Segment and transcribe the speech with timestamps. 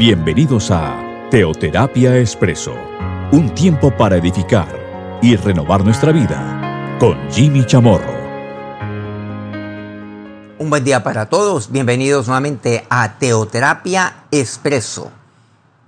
[0.00, 2.74] Bienvenidos a Teoterapia Expreso,
[3.32, 8.14] un tiempo para edificar y renovar nuestra vida con Jimmy Chamorro.
[10.58, 15.12] Un buen día para todos, bienvenidos nuevamente a Teoterapia Expreso,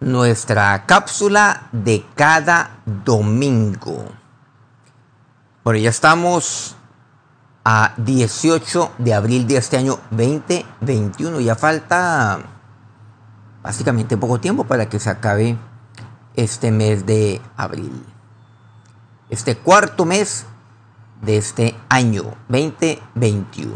[0.01, 4.05] nuestra cápsula de cada domingo.
[5.65, 6.77] Bueno, ya estamos
[7.65, 12.41] a 18 de abril de este año 2021, ya falta
[13.63, 15.57] básicamente poco tiempo para que se acabe
[16.35, 18.05] este mes de abril.
[19.31, 20.45] Este cuarto mes
[21.23, 23.73] de este año 2021.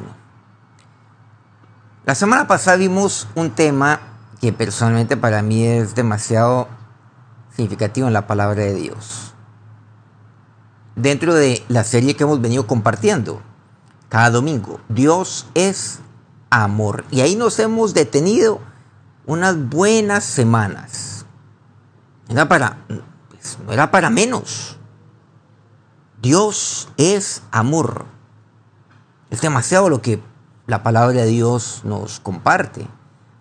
[2.04, 4.00] La semana pasada vimos un tema
[4.40, 6.68] que personalmente para mí es demasiado
[7.54, 9.34] significativo en la palabra de Dios.
[10.94, 13.42] Dentro de la serie que hemos venido compartiendo
[14.08, 16.00] cada domingo, Dios es
[16.50, 17.04] amor.
[17.10, 18.60] Y ahí nos hemos detenido
[19.26, 21.26] unas buenas semanas.
[22.28, 22.78] Era para,
[23.30, 24.76] pues, no era para menos.
[26.22, 28.06] Dios es amor.
[29.30, 30.22] Es demasiado lo que
[30.66, 32.86] la palabra de Dios nos comparte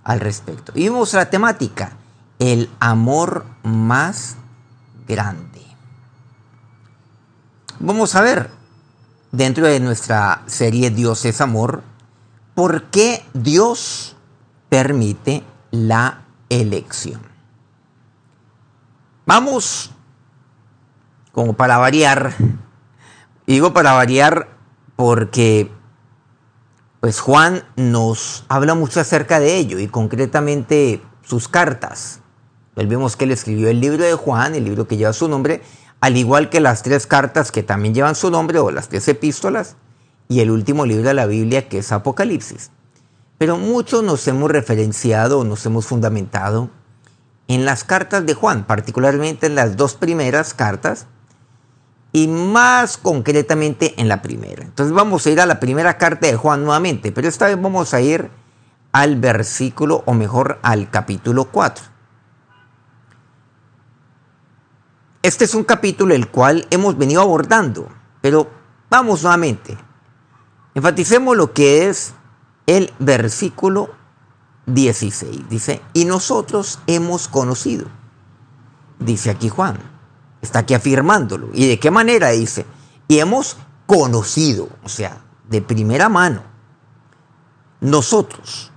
[0.03, 0.72] al respecto.
[0.75, 1.94] Y vimos la temática,
[2.39, 4.36] el amor más
[5.08, 5.61] grande.
[7.80, 8.52] Vamos a ver,
[9.31, 11.83] dentro de nuestra serie Dios es amor,
[12.53, 14.16] por qué Dios
[14.69, 15.44] permite
[15.76, 17.22] la elección.
[19.26, 19.92] Vamos,
[21.31, 22.34] como para variar,
[23.48, 24.50] digo para variar
[24.96, 25.72] porque
[27.00, 32.22] pues Juan nos habla mucho acerca de ello y concretamente sus cartas.
[32.76, 35.62] vemos que él escribió el libro de Juan, el libro que lleva su nombre,
[36.02, 39.76] al igual que las tres cartas que también llevan su nombre o las tres epístolas
[40.28, 42.72] y el último libro de la Biblia que es Apocalipsis.
[43.38, 46.69] Pero muchos nos hemos referenciado nos hemos fundamentado
[47.47, 51.07] en las cartas de Juan, particularmente en las dos primeras cartas
[52.12, 54.63] y más concretamente en la primera.
[54.63, 57.94] Entonces vamos a ir a la primera carta de Juan nuevamente, pero esta vez vamos
[57.94, 58.31] a ir
[58.94, 61.84] al versículo o mejor al capítulo 4.
[65.22, 67.90] Este es un capítulo el cual hemos venido abordando,
[68.22, 68.50] pero
[68.90, 69.78] vamos nuevamente.
[70.74, 72.13] Enfaticemos lo que es
[72.68, 73.90] el versículo
[74.68, 75.50] 16.
[75.50, 77.88] Dice, y nosotros hemos conocido.
[79.00, 79.78] Dice aquí Juan.
[80.42, 81.50] Está aquí afirmándolo.
[81.54, 82.30] ¿Y de qué manera?
[82.30, 82.66] Dice,
[83.08, 86.42] y hemos conocido, o sea, de primera mano,
[87.81, 88.72] nosotros,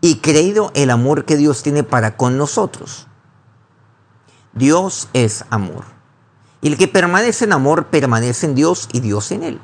[0.00, 3.06] y creído el amor que Dios tiene para con nosotros.
[4.52, 5.84] Dios es amor.
[6.60, 9.60] Y el que permanece en amor permanece en Dios y Dios en él.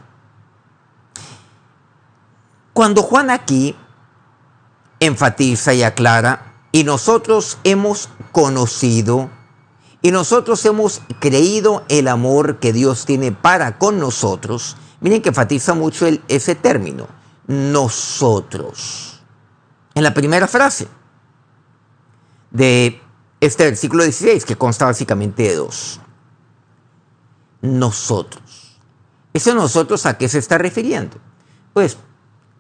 [2.74, 3.74] Cuando Juan aquí
[5.00, 9.30] enfatiza y aclara, y nosotros hemos conocido
[10.02, 15.74] y nosotros hemos creído el amor que Dios tiene para con nosotros, miren que enfatiza
[15.74, 17.06] mucho el, ese término,
[17.46, 19.22] nosotros.
[19.94, 20.88] En la primera frase
[22.50, 23.00] de
[23.40, 26.00] este versículo 16, que consta básicamente de dos.
[27.62, 28.80] Nosotros.
[29.32, 31.18] ¿Ese nosotros a qué se está refiriendo?
[31.72, 31.98] Pues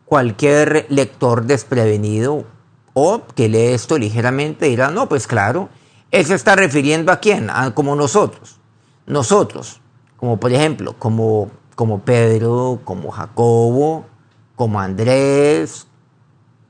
[0.04, 2.44] cualquier lector desprevenido
[2.92, 5.68] o que lee esto ligeramente dirá, no, pues claro,
[6.10, 8.60] él se está refiriendo a quién, como nosotros.
[9.06, 9.80] Nosotros,
[10.16, 14.06] como por ejemplo, como, como Pedro, como Jacobo,
[14.54, 15.86] como Andrés,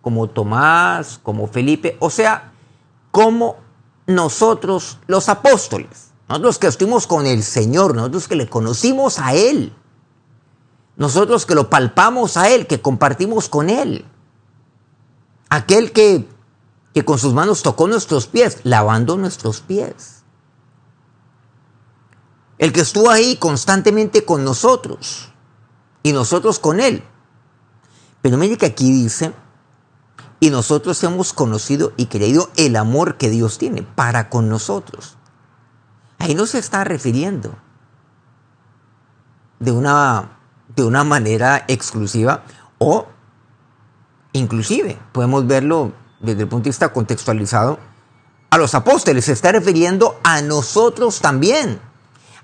[0.00, 2.52] como Tomás, como Felipe, o sea,
[3.10, 3.56] como
[4.06, 9.74] nosotros los apóstoles, nosotros que estuvimos con el Señor, nosotros que le conocimos a Él.
[10.96, 14.04] Nosotros que lo palpamos a Él, que compartimos con Él.
[15.48, 16.28] Aquel que,
[16.92, 20.22] que con sus manos tocó nuestros pies, lavando nuestros pies.
[22.58, 25.32] El que estuvo ahí constantemente con nosotros
[26.02, 27.02] y nosotros con Él.
[28.22, 29.34] Pero mire que aquí dice,
[30.40, 35.16] y nosotros hemos conocido y creído el amor que Dios tiene para con nosotros.
[36.18, 37.56] Ahí no se está refiriendo
[39.58, 40.33] de una
[40.76, 42.42] de una manera exclusiva
[42.78, 43.06] o
[44.32, 47.78] inclusive podemos verlo desde el punto de vista contextualizado
[48.50, 51.80] a los apóstoles, se está refiriendo a nosotros también,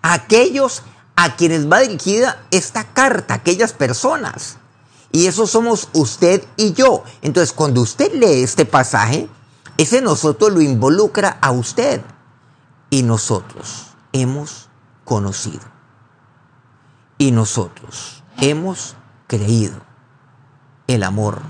[0.02, 0.82] a aquellos
[1.20, 4.56] a quienes va dirigida esta carta, aquellas personas.
[5.12, 7.04] Y eso somos usted y yo.
[7.20, 9.28] Entonces, cuando usted lee este pasaje,
[9.76, 12.00] ese nosotros lo involucra a usted.
[12.88, 14.70] Y nosotros hemos
[15.04, 15.60] conocido.
[17.18, 18.96] Y nosotros hemos
[19.26, 19.80] creído.
[20.86, 21.40] El amor.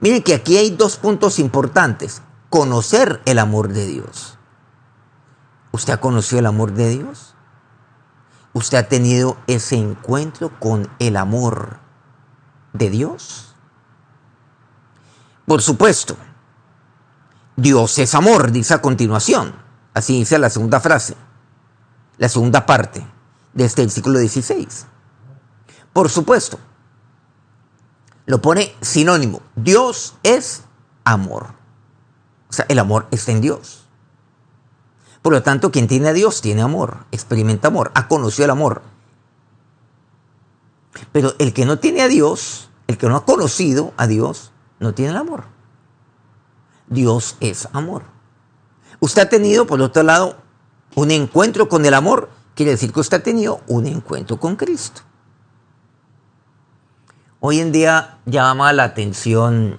[0.00, 2.22] Miren que aquí hay dos puntos importantes.
[2.50, 4.38] conocer el amor de Dios.
[5.72, 7.34] ¿Usted ha conocido el amor de Dios?
[8.52, 11.80] ¿Usted ha tenido ese encuentro con el amor
[12.72, 13.56] de Dios?
[15.46, 16.16] Por supuesto,
[17.56, 19.56] Dios es amor, dice a continuación.
[19.92, 21.16] Así dice la segunda frase,
[22.18, 23.04] la segunda parte
[23.52, 24.86] de este versículo 16.
[25.94, 26.58] Por supuesto,
[28.26, 29.40] lo pone sinónimo.
[29.54, 30.64] Dios es
[31.04, 31.54] amor.
[32.50, 33.86] O sea, el amor está en Dios.
[35.22, 38.82] Por lo tanto, quien tiene a Dios tiene amor, experimenta amor, ha conocido el amor.
[41.12, 44.50] Pero el que no tiene a Dios, el que no ha conocido a Dios,
[44.80, 45.44] no tiene el amor.
[46.88, 48.02] Dios es amor.
[48.98, 50.38] Usted ha tenido, por otro lado,
[50.96, 55.02] un encuentro con el amor, quiere decir que usted ha tenido un encuentro con Cristo.
[57.46, 59.76] Hoy en día llama la atención,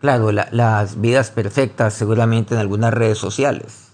[0.00, 3.88] claro, las vidas perfectas seguramente en algunas redes sociales.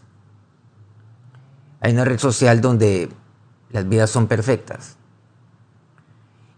[1.81, 3.09] Hay una red social donde
[3.71, 4.97] las vidas son perfectas.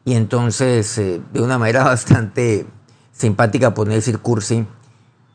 [0.04, 2.66] Y entonces, eh, de una manera bastante
[3.10, 4.66] simpática, por no decir cursi,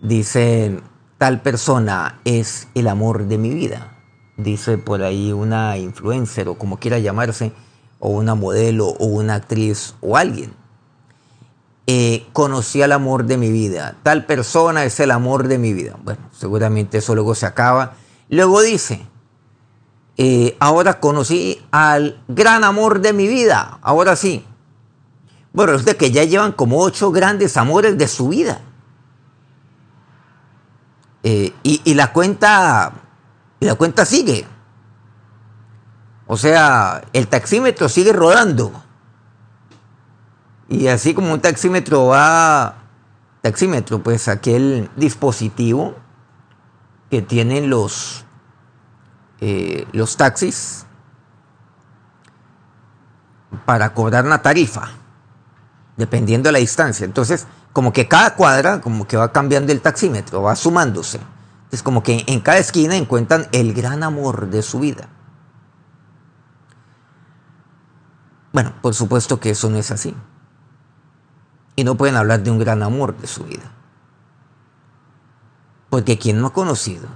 [0.02, 0.84] dice,
[1.18, 3.98] tal persona es el amor de mi vida.
[4.38, 7.54] Dice por ahí una influencer o como quiera llamarse,
[8.00, 10.54] o una modelo o una actriz o alguien.
[11.90, 13.96] Eh, conocí al amor de mi vida.
[14.04, 15.96] Tal persona es el amor de mi vida.
[16.04, 17.94] Bueno, seguramente eso luego se acaba.
[18.30, 19.06] Luego dice,
[20.18, 23.80] eh, ahora conocí al gran amor de mi vida.
[23.82, 24.46] Ahora sí.
[25.54, 28.62] Bueno, es de que ya llevan como ocho grandes amores de su vida.
[31.24, 32.94] Eh, y, y, la cuenta,
[33.60, 34.46] y la cuenta sigue.
[36.28, 38.72] O sea, el taxímetro sigue rodando.
[40.68, 42.76] Y así como un taxímetro va,
[43.42, 45.96] taxímetro, pues aquel dispositivo
[47.10, 48.26] que tienen los,
[49.40, 50.86] eh, los taxis
[53.66, 54.90] para cobrar una tarifa,
[55.96, 57.06] dependiendo de la distancia.
[57.06, 61.22] Entonces, como que cada cuadra, como que va cambiando el taxímetro, va sumándose.
[61.72, 65.08] Es como que en cada esquina encuentran el gran amor de su vida.
[68.58, 70.16] Bueno, por supuesto que eso no es así.
[71.76, 73.72] Y no pueden hablar de un gran amor de su vida.
[75.92, 77.08] Porque quien no ha conocido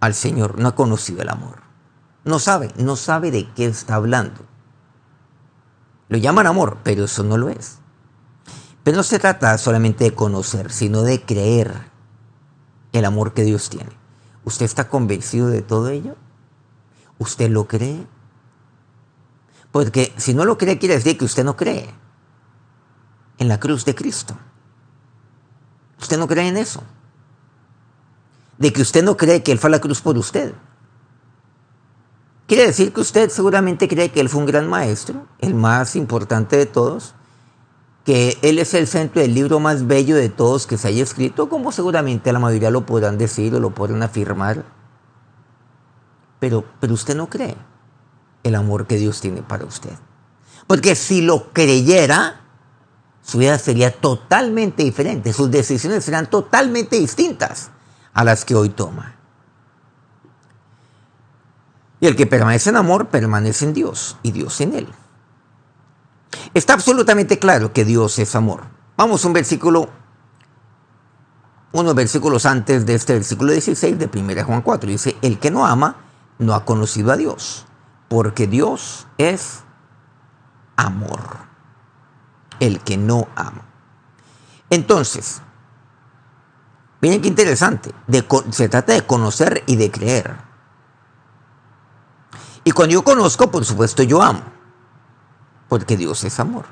[0.00, 1.62] al Señor no ha conocido el amor.
[2.24, 4.40] No sabe, no sabe de qué está hablando.
[6.08, 7.78] Lo llaman amor, pero eso no lo es.
[8.82, 11.92] Pero no se trata solamente de conocer, sino de creer
[12.90, 13.92] el amor que Dios tiene.
[14.42, 16.16] ¿Usted está convencido de todo ello?
[17.18, 18.04] ¿Usted lo cree?
[19.74, 21.92] Porque si no lo cree, quiere decir que usted no cree
[23.38, 24.36] en la cruz de Cristo.
[26.00, 26.80] Usted no cree en eso.
[28.56, 30.54] De que usted no cree que Él fue a la cruz por usted.
[32.46, 36.56] Quiere decir que usted seguramente cree que Él fue un gran maestro, el más importante
[36.56, 37.16] de todos,
[38.04, 41.48] que Él es el centro del libro más bello de todos que se haya escrito,
[41.48, 44.64] como seguramente la mayoría lo podrán decir o lo podrán afirmar.
[46.38, 47.56] Pero, pero usted no cree
[48.44, 49.92] el amor que Dios tiene para usted.
[50.66, 52.42] Porque si lo creyera,
[53.22, 57.70] su vida sería totalmente diferente, sus decisiones serían totalmente distintas
[58.12, 59.16] a las que hoy toma.
[62.00, 64.88] Y el que permanece en amor permanece en Dios y Dios en él.
[66.52, 68.64] Está absolutamente claro que Dios es amor.
[68.96, 69.88] Vamos a un versículo,
[71.72, 74.90] unos versículos antes de este versículo 16 de 1 Juan 4.
[74.90, 75.96] Dice, el que no ama
[76.38, 77.66] no ha conocido a Dios
[78.08, 79.62] porque Dios es
[80.76, 81.20] amor.
[82.60, 83.62] El que no ama.
[84.70, 85.42] Entonces,
[87.00, 87.92] miren qué interesante.
[88.50, 90.36] se trata de conocer y de creer.
[92.64, 94.42] Y cuando yo conozco, por supuesto, yo amo.
[95.68, 96.64] Porque Dios es amor.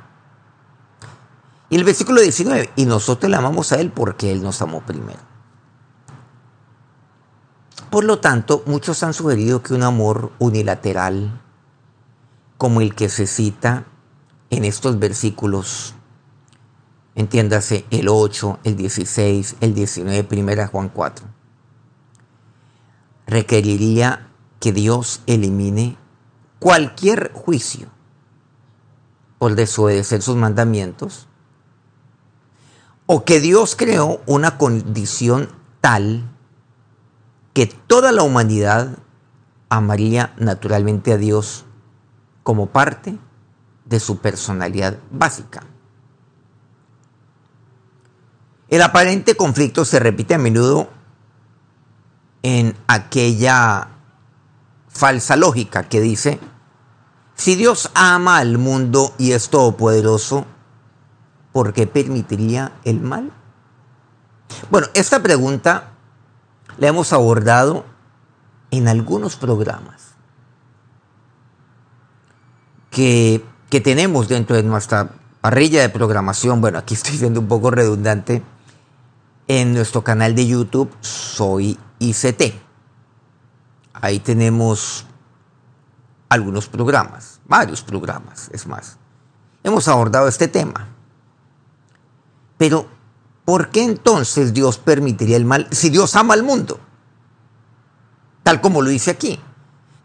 [1.69, 5.32] Y el versículo 19, y nosotros le amamos a Él porque Él nos amó primero.
[7.93, 11.43] Por lo tanto, muchos han sugerido que un amor unilateral,
[12.57, 13.85] como el que se cita
[14.49, 15.95] en estos versículos,
[17.15, 21.27] entiéndase el 8, el 16, el 19, primera Juan 4,
[23.27, 24.27] requeriría
[24.59, 25.99] que Dios elimine
[26.61, 27.89] cualquier juicio
[29.39, 31.29] por desobedecer sus mandamientos,
[33.05, 35.51] o que Dios creó una condición
[35.83, 36.32] tal
[37.53, 38.99] que toda la humanidad
[39.69, 41.65] amaría naturalmente a Dios
[42.43, 43.19] como parte
[43.85, 45.65] de su personalidad básica.
[48.69, 50.89] El aparente conflicto se repite a menudo
[52.43, 53.89] en aquella
[54.89, 56.41] falsa lógica que dice,
[57.35, 60.47] si Dios ama al mundo y es todopoderoso,
[61.53, 63.31] ¿por qué permitiría el mal?
[64.71, 65.92] Bueno, esta pregunta
[66.79, 67.85] la hemos abordado
[68.71, 70.15] en algunos programas
[72.91, 75.11] que, que tenemos dentro de nuestra
[75.41, 76.61] parrilla de programación.
[76.61, 78.43] Bueno, aquí estoy siendo un poco redundante.
[79.49, 82.55] En nuestro canal de YouTube, Soy ICT.
[83.93, 85.05] Ahí tenemos
[86.29, 88.97] algunos programas, varios programas, es más.
[89.63, 90.89] Hemos abordado este tema.
[92.57, 92.87] Pero,
[93.45, 96.81] ¿por qué entonces Dios permitiría el mal si Dios ama al mundo?
[98.43, 99.41] Tal como lo dice aquí,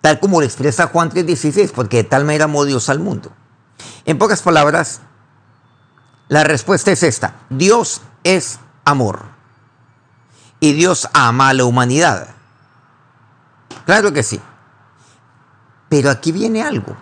[0.01, 3.31] tal como lo expresa Juan 3:16, porque de tal manera amó Dios al mundo.
[4.05, 5.01] En pocas palabras,
[6.29, 9.25] la respuesta es esta, Dios es amor
[10.59, 12.27] y Dios ama a la humanidad.
[13.85, 14.41] Claro que sí.
[15.89, 16.95] Pero aquí viene algo.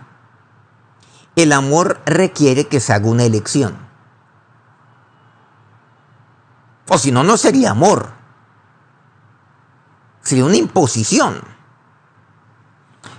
[1.35, 3.84] El amor requiere que se haga una elección.
[6.87, 8.11] O si no, no sería amor.
[10.21, 11.41] Sería una imposición.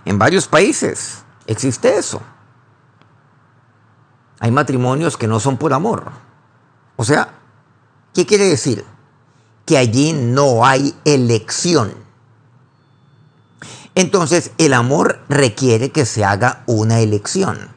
[0.05, 2.21] En varios países existe eso.
[4.39, 6.13] Hay matrimonios que no son por amor.
[6.97, 7.35] O sea,
[8.15, 8.85] ¿qué quiere decir?
[9.65, 11.95] Que allí no hay elección.
[13.95, 17.75] Entonces el amor requiere que se haga una elección.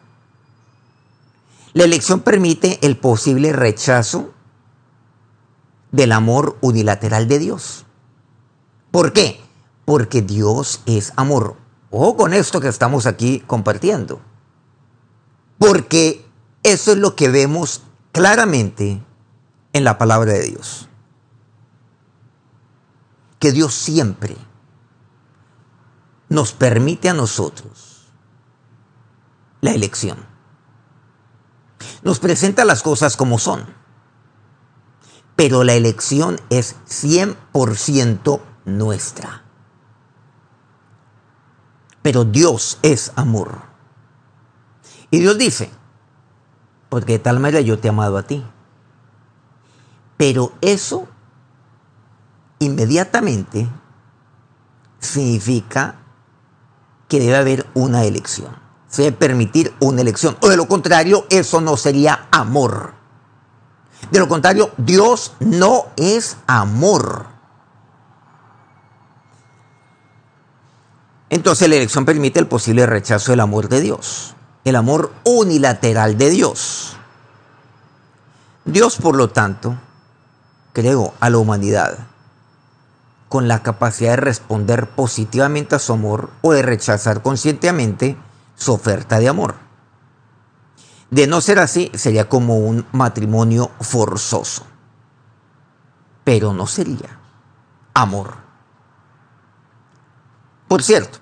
[1.74, 4.34] La elección permite el posible rechazo
[5.91, 7.86] del amor unilateral de Dios.
[8.91, 9.39] ¿Por qué?
[9.86, 11.58] Porque Dios es amor.
[11.91, 14.22] O con esto que estamos aquí compartiendo.
[15.58, 16.25] Porque
[16.63, 19.01] eso es lo que vemos claramente
[19.74, 20.88] en la palabra de Dios.
[23.39, 24.36] Que Dios siempre
[26.27, 28.08] nos permite a nosotros
[29.62, 30.25] la elección.
[32.03, 33.78] Nos presenta las cosas como son.
[35.39, 39.46] Pero la elección es 100% nuestra.
[42.01, 43.62] Pero Dios es amor.
[45.10, 45.72] Y Dios dice,
[46.89, 48.46] porque de tal manera yo te he amado a ti.
[50.17, 51.08] Pero eso
[52.60, 53.69] inmediatamente
[55.00, 56.00] significa
[57.08, 58.58] que debe haber una elección.
[58.89, 60.36] Se debe permitir una elección.
[60.41, 62.98] O de lo contrario, eso no sería amor.
[64.11, 67.27] De lo contrario, Dios no es amor.
[71.29, 76.29] Entonces la elección permite el posible rechazo del amor de Dios, el amor unilateral de
[76.31, 76.97] Dios.
[78.65, 79.77] Dios, por lo tanto,
[80.73, 81.99] creó a la humanidad
[83.29, 88.17] con la capacidad de responder positivamente a su amor o de rechazar conscientemente
[88.55, 89.68] su oferta de amor.
[91.11, 94.65] De no ser así, sería como un matrimonio forzoso.
[96.23, 97.19] Pero no sería
[97.93, 98.35] amor.
[100.67, 101.17] Por cierto,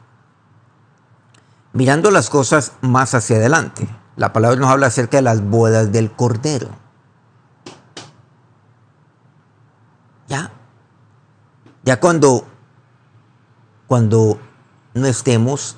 [1.72, 6.12] mirando las cosas más hacia adelante, la palabra nos habla acerca de las bodas del
[6.12, 6.70] Cordero.
[10.28, 10.52] ¿Ya?
[11.86, 12.46] Ya cuando,
[13.88, 14.38] cuando
[14.94, 15.78] no estemos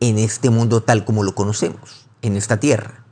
[0.00, 3.05] en este mundo tal como lo conocemos, en esta tierra.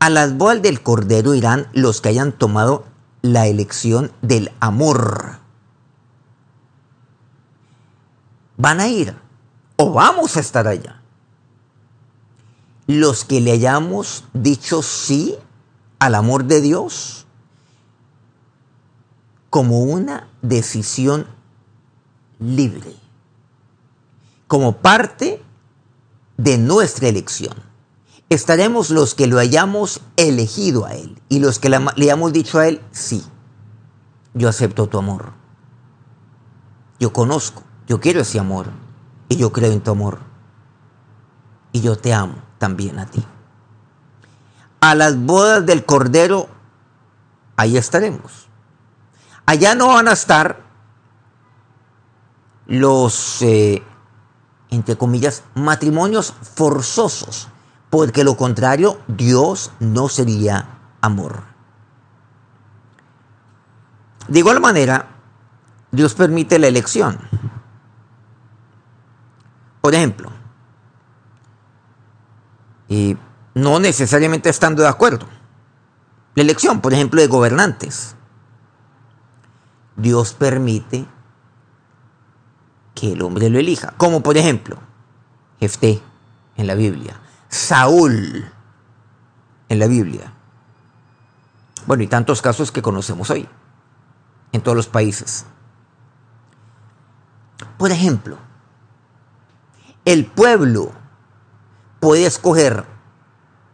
[0.00, 2.86] A las bodas del Cordero irán los que hayan tomado
[3.20, 5.40] la elección del amor.
[8.56, 9.14] Van a ir
[9.76, 11.02] o vamos a estar allá.
[12.86, 15.36] Los que le hayamos dicho sí
[15.98, 17.26] al amor de Dios
[19.50, 21.26] como una decisión
[22.38, 22.96] libre,
[24.46, 25.42] como parte
[26.38, 27.69] de nuestra elección.
[28.30, 32.68] Estaremos los que lo hayamos elegido a Él y los que le hayamos dicho a
[32.68, 33.22] Él, sí,
[34.32, 35.32] yo acepto tu amor.
[36.98, 38.68] Yo conozco, yo quiero ese amor
[39.28, 40.20] y yo creo en tu amor.
[41.72, 43.22] Y yo te amo también a ti.
[44.80, 46.48] A las bodas del Cordero,
[47.56, 48.50] ahí estaremos
[49.50, 50.60] allá no van a estar
[52.66, 53.82] los, eh,
[54.70, 57.48] entre comillas, matrimonios forzosos,
[57.90, 61.42] porque lo contrario, Dios no sería amor.
[64.28, 65.08] De igual manera,
[65.90, 67.18] Dios permite la elección.
[69.80, 70.30] Por ejemplo,
[72.88, 73.16] y
[73.54, 75.26] no necesariamente estando de acuerdo,
[76.36, 78.14] La elección, por ejemplo, de gobernantes.
[79.96, 81.04] Dios permite
[82.94, 83.94] que el hombre lo elija.
[83.96, 84.78] Como por ejemplo,
[85.58, 86.00] Jefté
[86.56, 88.50] en la Biblia, Saúl
[89.68, 90.32] en la Biblia.
[91.86, 93.48] Bueno, y tantos casos que conocemos hoy
[94.52, 95.44] en todos los países.
[97.76, 98.38] Por ejemplo,
[100.04, 100.92] el pueblo
[101.98, 102.84] puede escoger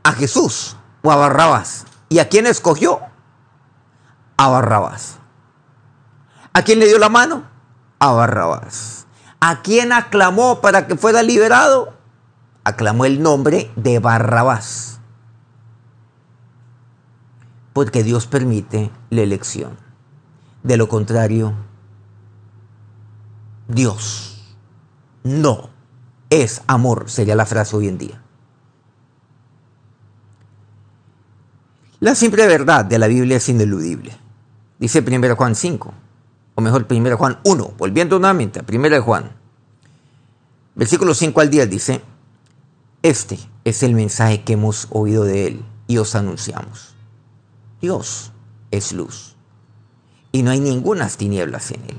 [0.03, 1.85] a Jesús o a Barrabás.
[2.09, 3.01] ¿Y a quién escogió?
[4.37, 5.19] A Barrabás.
[6.53, 7.45] ¿A quién le dio la mano?
[7.99, 9.07] A Barrabás.
[9.41, 11.96] ¿A quién aclamó para que fuera liberado?
[12.67, 14.99] Aclamó el nombre de Barrabás.
[17.73, 19.77] Porque Dios permite la elección.
[20.65, 21.55] De lo contrario,
[23.69, 24.57] Dios
[25.23, 25.71] no
[26.29, 28.21] es amor, sería la frase hoy en día.
[32.01, 34.19] La simple verdad de la Biblia es ineludible.
[34.81, 35.95] Dice 1 Juan 5,
[36.57, 39.31] o mejor 1 Juan 1, volviendo nuevamente a 1 Juan.
[40.75, 42.03] Versículo 5 al 10 dice,
[43.03, 46.95] este es el mensaje que hemos oído de él y os anunciamos.
[47.81, 48.33] Dios
[48.71, 49.37] es luz
[50.33, 51.99] y no hay ninguna tinieblas en él.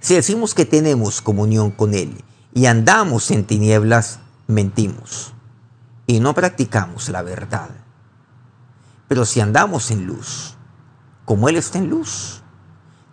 [0.00, 5.32] Si decimos que tenemos comunión con Él y andamos en tinieblas, mentimos
[6.06, 7.70] y no practicamos la verdad.
[9.08, 10.56] Pero si andamos en luz,
[11.24, 12.42] como Él está en luz,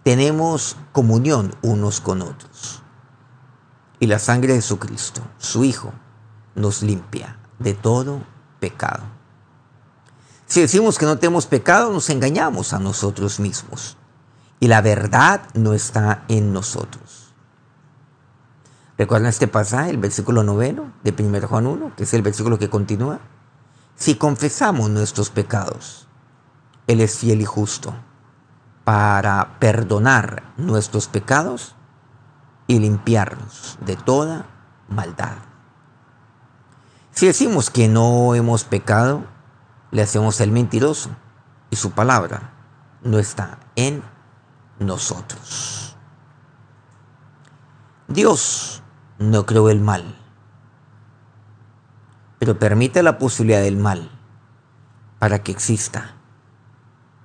[0.03, 2.80] tenemos comunión unos con otros.
[4.01, 5.93] Y la sangre de Jesucristo, su Hijo,
[6.55, 8.23] nos limpia de todo
[8.59, 9.03] pecado.
[10.47, 13.97] Si decimos que no tenemos pecado, nos engañamos a nosotros mismos
[14.59, 17.31] y la verdad no está en nosotros.
[18.97, 22.71] ¿Recuerdan este pasaje, el versículo noveno de 1 Juan 1, que es el versículo que
[22.71, 23.19] continúa?
[23.95, 26.07] Si confesamos nuestros pecados,
[26.87, 27.93] Él es fiel y justo
[28.83, 31.75] para perdonar nuestros pecados
[32.71, 34.45] y limpiarnos de toda
[34.87, 35.35] maldad.
[37.11, 39.25] Si decimos que no hemos pecado,
[39.91, 41.09] le hacemos el mentiroso
[41.69, 42.53] y su palabra
[43.03, 44.01] no está en
[44.79, 45.97] nosotros.
[48.07, 48.81] Dios
[49.19, 50.15] no creó el mal,
[52.39, 54.09] pero permite la posibilidad del mal
[55.19, 56.15] para que exista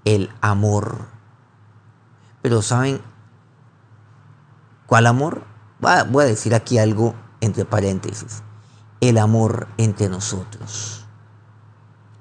[0.04, 1.06] el amor.
[2.42, 3.00] Pero ¿saben
[4.86, 5.44] cuál amor?
[5.80, 8.42] Voy a decir aquí algo entre paréntesis.
[9.00, 11.06] El amor entre nosotros.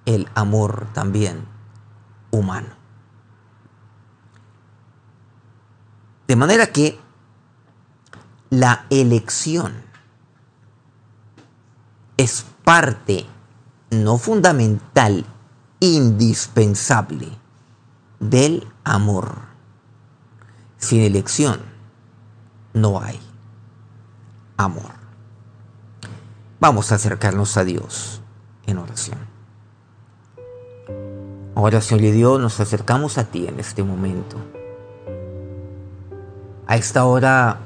[0.05, 1.47] El amor también
[2.31, 2.69] humano.
[6.27, 6.99] De manera que
[8.49, 9.73] la elección
[12.17, 13.25] es parte
[13.91, 15.25] no fundamental,
[15.79, 17.29] indispensable
[18.19, 19.43] del amor.
[20.77, 21.74] Sin elección
[22.75, 23.19] no hay
[24.57, 24.91] amor.
[26.59, 28.21] Vamos a acercarnos a Dios
[28.67, 29.17] en oración.
[31.55, 34.37] Ahora, Señor y Dios, nos acercamos a ti en este momento
[36.67, 37.59] a esta hora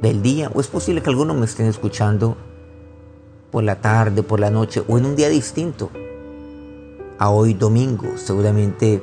[0.00, 2.36] del día, o es posible que algunos me estén escuchando
[3.50, 5.90] por la tarde, por la noche, o en un día distinto
[7.18, 8.16] a hoy domingo.
[8.16, 9.02] Seguramente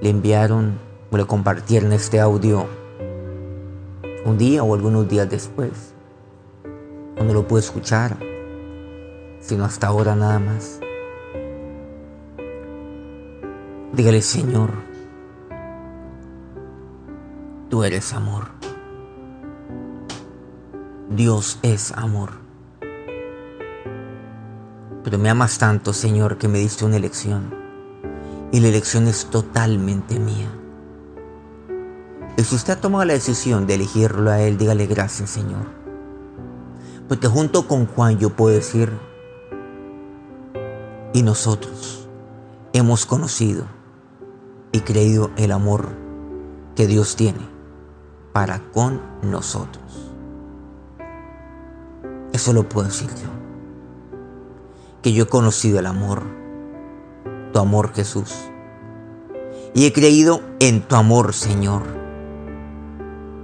[0.00, 0.78] le enviaron
[1.10, 2.66] o le compartieron este audio
[4.28, 5.94] un día o algunos días después.
[7.16, 8.16] Cuando lo pude escuchar,
[9.40, 10.80] sino hasta ahora nada más.
[13.92, 14.70] Dígale, Señor,
[17.68, 18.48] Tú eres amor.
[21.10, 22.30] Dios es amor.
[25.04, 27.54] Pero me amas tanto, Señor, que me diste una elección.
[28.52, 30.48] Y la elección es totalmente mía.
[32.38, 35.66] Y si usted ha tomado la decisión de elegirlo a Él, dígale gracias, Señor.
[37.08, 38.92] Porque junto con Juan yo puedo decir,
[41.12, 42.08] y nosotros
[42.72, 43.64] hemos conocido
[44.70, 45.88] y creído el amor
[46.76, 47.40] que Dios tiene
[48.32, 50.12] para con nosotros.
[52.32, 53.30] Eso lo puedo decir yo.
[55.02, 56.22] Que yo he conocido el amor,
[57.52, 58.32] tu amor Jesús.
[59.74, 61.97] Y he creído en tu amor, Señor,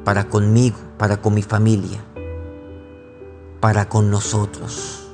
[0.05, 2.05] para conmigo, para con mi familia,
[3.61, 5.09] para con nosotros.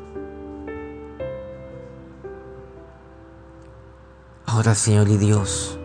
[4.46, 5.78] Ahora, Señor y Dios,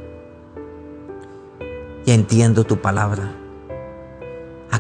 [2.06, 3.46] ya entiendo tu palabra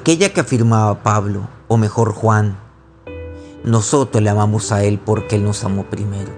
[0.05, 2.59] aquella que afirmaba Pablo, o mejor Juan,
[3.63, 6.31] nosotros le amamos a Él porque Él nos amó primero.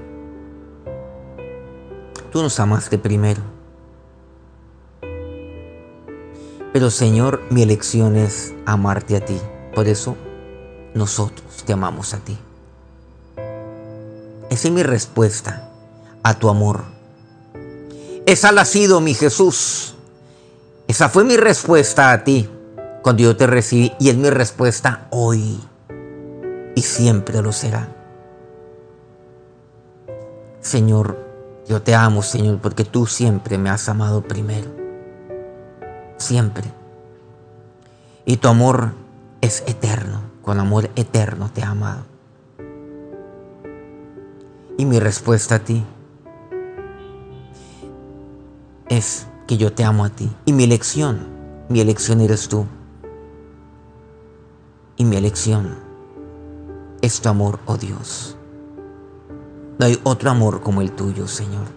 [2.32, 3.41] Tú nos amaste primero.
[6.78, 9.42] Pero Señor, mi elección es amarte a ti.
[9.74, 10.16] Por eso
[10.94, 12.38] nosotros te amamos a ti.
[14.52, 15.72] Esa es mi respuesta
[16.22, 16.84] a tu amor.
[18.28, 19.96] Esa la ha sido mi Jesús.
[20.88, 22.48] Esa fue mi respuesta a ti
[23.02, 25.60] cuando yo te recibí y es mi respuesta hoy
[26.76, 27.90] y siempre lo será.
[30.62, 31.18] Señor,
[31.68, 34.87] yo te amo, Señor, porque tú siempre me has amado primero.
[36.18, 36.66] Siempre.
[38.26, 38.94] Y tu amor
[39.42, 40.22] es eterno.
[40.42, 42.06] Con amor eterno te he amado.
[44.78, 45.84] Y mi respuesta a ti
[48.90, 50.30] es que yo te amo a ti.
[50.46, 51.20] Y mi elección,
[51.70, 52.66] mi elección eres tú.
[54.98, 55.76] Y mi elección
[57.02, 58.36] es tu amor, oh Dios.
[59.80, 61.77] No hay otro amor como el tuyo, Señor.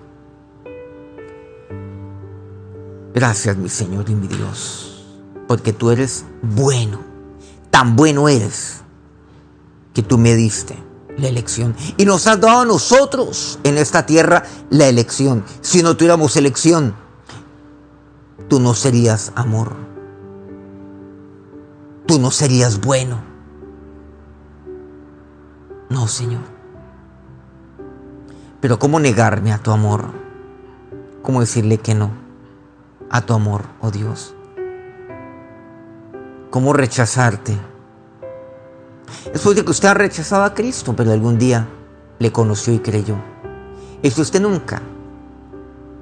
[3.21, 5.05] Gracias, mi Señor y mi Dios,
[5.47, 7.01] porque tú eres bueno.
[7.71, 8.81] Tan bueno eres
[9.93, 10.75] que tú me diste
[11.19, 15.45] la elección y nos has dado a nosotros en esta tierra la elección.
[15.61, 16.95] Si no tuviéramos elección,
[18.49, 19.77] tú no serías amor.
[22.07, 23.23] Tú no serías bueno.
[25.91, 26.41] No, Señor.
[28.63, 30.07] Pero ¿cómo negarme a tu amor?
[31.21, 32.30] ¿Cómo decirle que no
[33.11, 34.35] a tu amor, oh Dios?
[36.51, 37.59] ¿Cómo rechazarte?
[39.33, 41.69] Después de que usted ha rechazado a Cristo, pero algún día
[42.19, 43.17] le conoció y creyó.
[44.03, 44.81] Y si usted nunca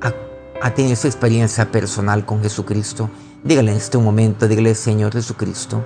[0.01, 0.13] ha,
[0.63, 3.11] ha tenido esa experiencia personal con Jesucristo,
[3.43, 5.83] dígale en este momento, dígale, Señor Jesucristo,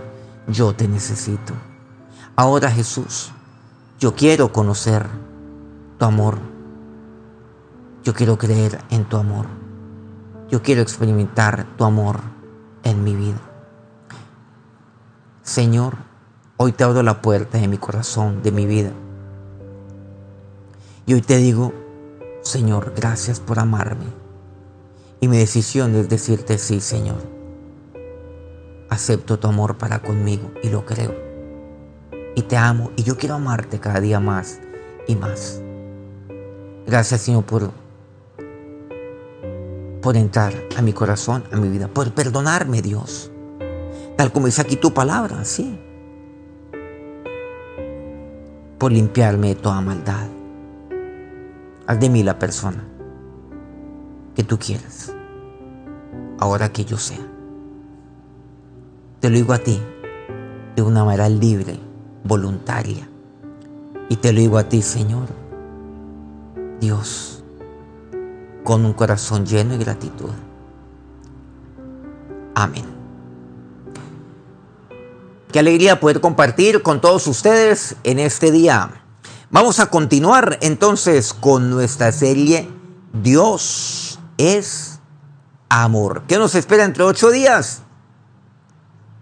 [0.48, 1.54] yo te necesito.
[2.34, 3.30] Ahora Jesús,
[3.98, 5.06] yo quiero conocer
[5.98, 6.38] tu amor.
[8.02, 9.61] Yo quiero creer en tu amor.
[10.52, 12.20] Yo quiero experimentar tu amor
[12.82, 13.40] en mi vida.
[15.42, 15.94] Señor,
[16.58, 18.90] hoy te abro la puerta de mi corazón, de mi vida.
[21.06, 21.72] Y hoy te digo,
[22.42, 24.04] Señor, gracias por amarme.
[25.20, 27.22] Y mi decisión es decirte sí, Señor.
[28.90, 31.14] Acepto tu amor para conmigo y lo creo.
[32.36, 34.60] Y te amo y yo quiero amarte cada día más
[35.08, 35.62] y más.
[36.86, 37.81] Gracias, Señor, por
[40.02, 43.30] por entrar a mi corazón, a mi vida, por perdonarme, Dios.
[44.16, 45.78] Tal como dice aquí tu palabra, sí.
[48.78, 50.26] Por limpiarme de toda maldad.
[51.86, 52.84] Haz de mí la persona
[54.34, 55.14] que tú quieras,
[56.38, 57.24] ahora que yo sea.
[59.20, 59.80] Te lo digo a ti
[60.74, 61.78] de una manera libre,
[62.24, 63.08] voluntaria.
[64.08, 65.28] Y te lo digo a ti, Señor,
[66.80, 67.41] Dios
[68.64, 70.30] con un corazón lleno de gratitud.
[72.54, 72.84] Amén.
[75.50, 79.02] Qué alegría poder compartir con todos ustedes en este día.
[79.50, 82.70] Vamos a continuar entonces con nuestra serie
[83.12, 85.00] Dios es
[85.68, 86.22] amor.
[86.26, 87.82] ¿Qué nos espera entre ocho días?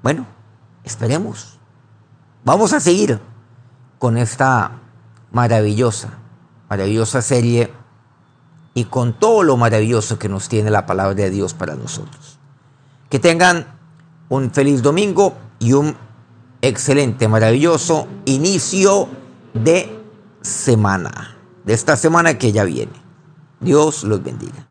[0.02, 0.26] Bueno,
[0.84, 1.58] esperemos.
[2.44, 3.20] Vamos a seguir
[3.98, 4.78] con esta
[5.32, 6.10] maravillosa,
[6.68, 7.72] maravillosa serie
[8.74, 12.38] y con todo lo maravilloso que nos tiene la palabra de Dios para nosotros.
[13.08, 13.78] Que tengan
[14.28, 15.96] un feliz domingo y un
[16.62, 19.08] excelente, maravilloso inicio
[19.54, 20.00] de
[20.42, 22.92] semana, de esta semana que ya viene.
[23.60, 24.66] Dios los bendiga.